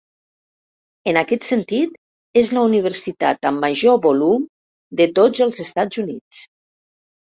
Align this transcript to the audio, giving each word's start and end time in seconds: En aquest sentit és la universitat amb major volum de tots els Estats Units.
En 1.11 1.19
aquest 1.21 1.45
sentit 1.49 1.93
és 2.43 2.51
la 2.59 2.65
universitat 2.71 3.51
amb 3.53 3.65
major 3.69 4.03
volum 4.09 4.51
de 5.03 5.11
tots 5.23 5.49
els 5.51 5.67
Estats 5.69 6.07
Units. 6.09 6.47